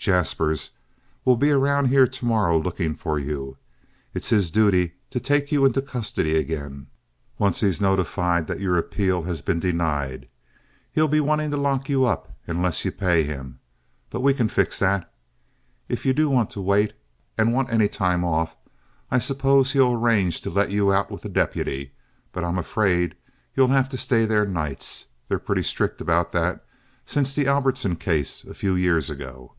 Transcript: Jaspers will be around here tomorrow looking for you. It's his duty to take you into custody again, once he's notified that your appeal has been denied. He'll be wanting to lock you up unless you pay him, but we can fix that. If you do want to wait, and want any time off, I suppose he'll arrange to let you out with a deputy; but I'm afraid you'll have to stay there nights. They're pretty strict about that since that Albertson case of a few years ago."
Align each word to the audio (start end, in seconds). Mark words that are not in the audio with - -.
Jaspers 0.00 0.70
will 1.26 1.36
be 1.36 1.50
around 1.50 1.88
here 1.88 2.06
tomorrow 2.06 2.56
looking 2.56 2.94
for 2.94 3.18
you. 3.18 3.58
It's 4.14 4.30
his 4.30 4.50
duty 4.50 4.92
to 5.10 5.20
take 5.20 5.52
you 5.52 5.66
into 5.66 5.82
custody 5.82 6.36
again, 6.38 6.86
once 7.38 7.60
he's 7.60 7.82
notified 7.82 8.46
that 8.46 8.60
your 8.60 8.78
appeal 8.78 9.24
has 9.24 9.42
been 9.42 9.60
denied. 9.60 10.26
He'll 10.90 11.06
be 11.06 11.20
wanting 11.20 11.50
to 11.50 11.58
lock 11.58 11.90
you 11.90 12.06
up 12.06 12.34
unless 12.46 12.82
you 12.86 12.90
pay 12.92 13.24
him, 13.24 13.58
but 14.08 14.22
we 14.22 14.32
can 14.32 14.48
fix 14.48 14.78
that. 14.78 15.12
If 15.86 16.06
you 16.06 16.14
do 16.14 16.30
want 16.30 16.48
to 16.52 16.62
wait, 16.62 16.94
and 17.36 17.52
want 17.52 17.70
any 17.70 17.86
time 17.86 18.24
off, 18.24 18.56
I 19.10 19.18
suppose 19.18 19.72
he'll 19.72 19.92
arrange 19.92 20.40
to 20.40 20.48
let 20.50 20.70
you 20.70 20.90
out 20.94 21.10
with 21.10 21.26
a 21.26 21.28
deputy; 21.28 21.92
but 22.32 22.42
I'm 22.42 22.56
afraid 22.56 23.16
you'll 23.54 23.66
have 23.68 23.90
to 23.90 23.98
stay 23.98 24.24
there 24.24 24.46
nights. 24.46 25.08
They're 25.28 25.38
pretty 25.38 25.64
strict 25.64 26.00
about 26.00 26.32
that 26.32 26.64
since 27.04 27.34
that 27.34 27.46
Albertson 27.46 27.96
case 27.96 28.44
of 28.44 28.48
a 28.48 28.54
few 28.54 28.74
years 28.74 29.10
ago." 29.10 29.56